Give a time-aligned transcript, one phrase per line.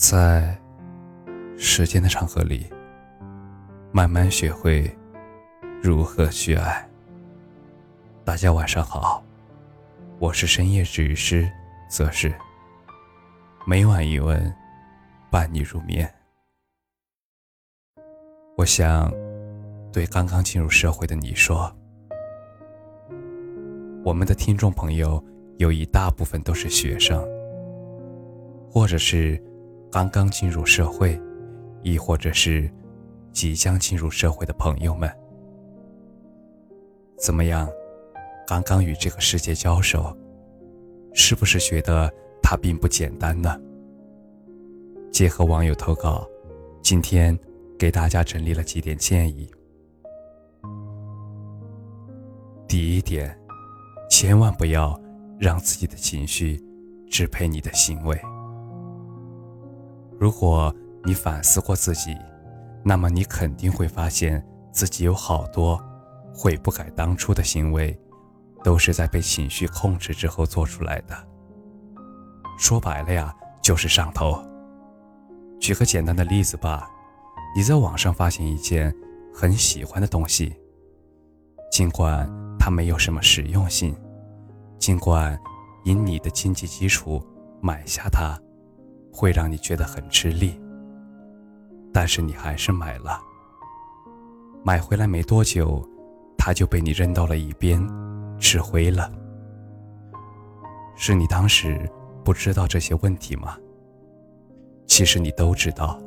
[0.00, 0.58] 在
[1.58, 2.66] 时间的长河里，
[3.92, 4.90] 慢慢学会
[5.82, 6.88] 如何去爱。
[8.24, 9.22] 大家晚上好，
[10.18, 11.46] 我是深夜治愈师
[11.90, 12.32] 则是
[13.66, 14.50] 每晚一问，
[15.30, 16.10] 伴你入眠。
[18.56, 19.12] 我想
[19.92, 21.70] 对刚刚进入社会的你说，
[24.02, 25.22] 我们的听众朋友
[25.58, 27.22] 有一大部分都是学生，
[28.70, 29.38] 或者是。
[29.90, 31.20] 刚刚进入社会，
[31.82, 32.70] 亦或者是
[33.32, 35.10] 即将进入社会的朋友们，
[37.18, 37.68] 怎么样？
[38.46, 40.16] 刚刚与这个世界交手，
[41.12, 43.60] 是不是觉得它并不简单呢？
[45.12, 46.24] 结合网友投稿，
[46.82, 47.36] 今天
[47.76, 49.50] 给大家整理了几点建议。
[52.68, 53.36] 第一点，
[54.08, 55.00] 千万不要
[55.38, 56.60] 让自己的情绪
[57.08, 58.20] 支配你的行为。
[60.20, 62.14] 如果你反思过自己，
[62.84, 65.82] 那么你肯定会发现自己有好多
[66.34, 67.98] 悔不改当初的行为，
[68.62, 71.16] 都是在被情绪控制之后做出来的。
[72.58, 74.38] 说白了呀，就是上头。
[75.58, 76.90] 举个简单的例子吧，
[77.56, 78.94] 你在网上发现一件
[79.32, 80.54] 很喜欢的东西，
[81.72, 83.96] 尽管它没有什么实用性，
[84.78, 85.40] 尽管
[85.82, 87.26] 以你的经济基础
[87.62, 88.38] 买下它。
[89.12, 90.60] 会让你觉得很吃力，
[91.92, 93.20] 但是你还是买了。
[94.62, 95.82] 买回来没多久，
[96.36, 97.80] 它就被你扔到了一边，
[98.38, 99.10] 吃灰了。
[100.96, 101.90] 是你当时
[102.24, 103.56] 不知道这些问题吗？
[104.86, 105.98] 其实你都知道，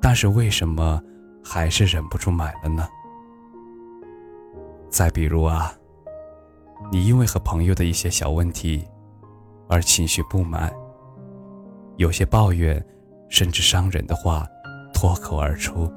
[0.00, 1.00] 但是为什么
[1.44, 2.88] 还是忍不住买了呢？
[4.90, 5.72] 再比如啊，
[6.90, 8.84] 你因为和朋友的一些小问题
[9.68, 10.72] 而情绪不满。
[11.98, 12.82] 有些抱怨，
[13.28, 14.46] 甚至伤人的话
[14.94, 15.92] 脱口而出。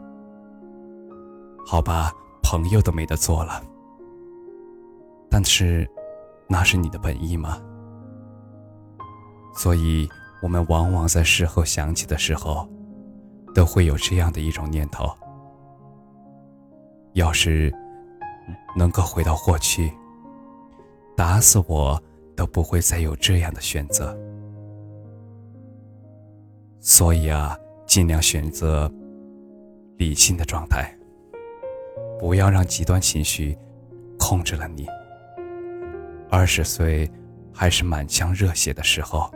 [1.65, 2.11] 好吧，
[2.43, 3.63] 朋友都没得做了。
[5.29, 5.87] 但是，
[6.49, 7.61] 那是你的本意吗？
[9.53, 10.09] 所以，
[10.41, 12.67] 我们往往在事后想起的时候，
[13.53, 15.07] 都会有这样的一种念头：
[17.13, 17.71] 要是
[18.75, 19.93] 能够回到过去，
[21.15, 22.01] 打死我
[22.35, 24.17] 都不会再有这样的选择。
[26.83, 27.55] 所以啊，
[27.85, 28.91] 尽量选择
[29.97, 30.91] 理性的状态，
[32.17, 33.55] 不要让极端情绪
[34.17, 34.87] 控制了你。
[36.27, 37.07] 二十岁
[37.53, 39.29] 还是满腔热血的时候，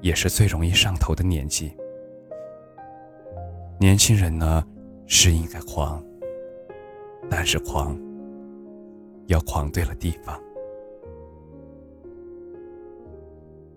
[0.00, 1.76] 也是最容易上头的年纪。
[3.80, 4.64] 年轻人呢，
[5.06, 6.00] 是应该狂，
[7.28, 7.98] 但是狂
[9.26, 10.40] 要狂对了地方。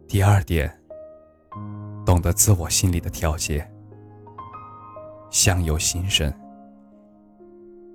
[0.08, 0.72] 第二点。
[2.12, 3.66] 懂得自我心理的调节，
[5.30, 6.30] 相由心生。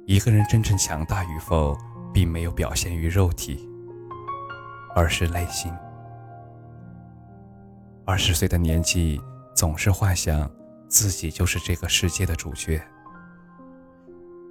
[0.06, 1.77] 一个人真正强大与否，
[2.15, 3.69] 并没有表现于肉体，
[4.94, 5.71] 而是内心。
[8.06, 9.21] 二十岁的年纪，
[9.54, 10.50] 总是幻想
[10.88, 12.81] 自己就是这个世界的主角，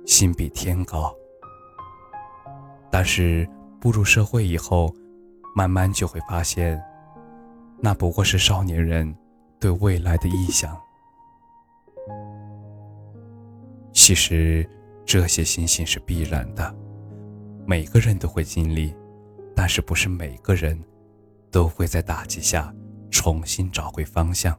[0.05, 1.11] 心比天高。
[2.91, 3.49] 但是
[3.81, 4.93] 步入社会以后，
[5.55, 6.79] 慢慢就会发现，
[7.79, 9.11] 那不过是少年人。
[9.59, 10.79] 对未来的臆想，
[13.93, 14.67] 其实
[15.05, 16.75] 这些心情是必然的，
[17.65, 18.93] 每个人都会经历，
[19.55, 20.79] 但是不是每个人
[21.49, 22.73] 都会在打击下
[23.09, 24.55] 重新找回方向。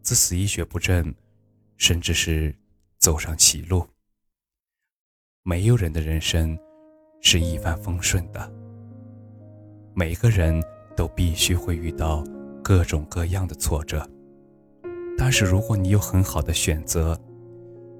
[0.00, 1.14] 自此一蹶不振，
[1.76, 2.54] 甚至是
[2.98, 3.86] 走上歧路。
[5.42, 6.58] 没有人的人生
[7.20, 8.50] 是一帆风顺的，
[9.94, 10.62] 每个人
[10.96, 12.24] 都必须会遇到。
[12.68, 14.06] 各种各样的挫折，
[15.16, 17.18] 但是如果你有很好的选择，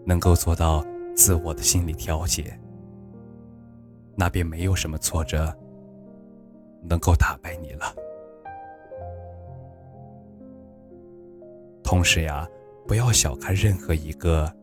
[0.04, 0.84] 能够做到
[1.16, 2.60] 自我的心理调节，
[4.14, 5.50] 那便没有什么挫折
[6.82, 7.94] 能够打败你了。
[11.82, 12.46] 同时呀，
[12.86, 14.54] 不要小看任何一个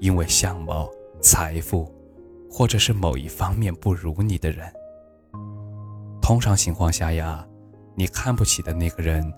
[0.00, 0.86] 因为相貌、
[1.22, 1.90] 财富，
[2.50, 4.70] 或者是某一方面不如你的人。
[6.20, 7.47] 通常情况下呀。
[7.98, 9.34] 你看不起的那个人，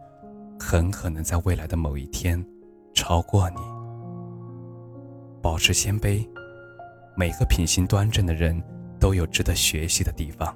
[0.59, 2.45] 很可能在未来的某一天
[2.93, 3.57] 超过你。
[5.41, 6.29] 保持谦卑，
[7.17, 8.63] 每个品行端正的人
[9.01, 10.55] 都有值得学习的地方。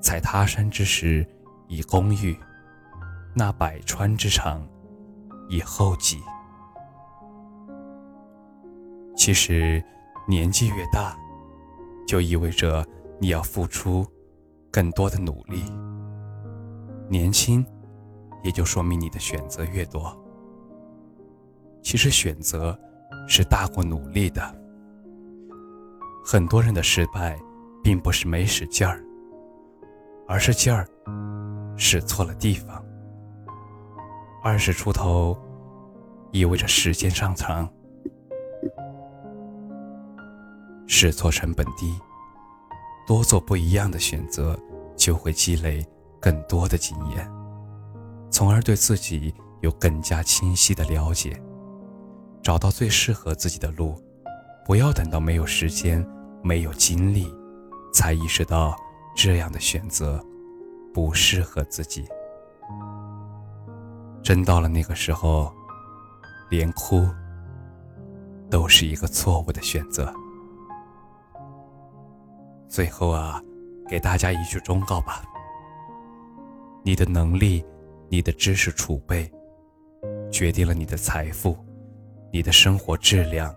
[0.00, 1.26] 在他山之石，
[1.66, 2.32] 以攻玉；
[3.34, 4.64] 那百川之长，
[5.48, 6.20] 以厚己。
[9.16, 9.82] 其实，
[10.28, 11.18] 年纪越大，
[12.06, 12.86] 就意味着
[13.18, 14.06] 你要付出
[14.70, 15.64] 更多的努力。
[17.12, 17.62] 年轻，
[18.42, 20.18] 也就说明你的选择越多。
[21.82, 22.74] 其实选择
[23.28, 24.42] 是大过努力的。
[26.24, 27.38] 很多人的失败，
[27.84, 29.04] 并不是没使劲儿，
[30.26, 30.88] 而是劲儿
[31.76, 32.82] 使错了地方。
[34.42, 35.36] 二十出头，
[36.30, 37.68] 意味着时间尚长，
[40.86, 41.94] 试错成本低，
[43.06, 44.58] 多做不一样的选择，
[44.96, 45.86] 就会积累
[46.22, 47.28] 更多的经验，
[48.30, 51.36] 从而对自己有更加清晰的了解，
[52.40, 54.00] 找到最适合自己的路。
[54.64, 56.06] 不要等到没有时间、
[56.40, 57.34] 没有精力，
[57.92, 58.76] 才意识到
[59.16, 60.24] 这样的选择
[60.94, 62.06] 不适合自己。
[64.22, 65.52] 真到了那个时候，
[66.48, 67.04] 连哭
[68.48, 70.14] 都是一个错误的选择。
[72.68, 73.42] 最后啊，
[73.88, 75.24] 给大家一句忠告吧：
[76.84, 77.64] 你的能力、
[78.08, 79.30] 你的知识储备，
[80.30, 81.56] 决定了你的财富、
[82.32, 83.54] 你的生活质量。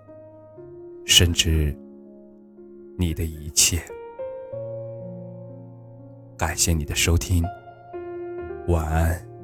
[1.08, 1.72] 甚至
[2.98, 3.80] 你的一切。
[6.36, 7.44] 感谢你的收听，
[8.68, 9.35] 晚安。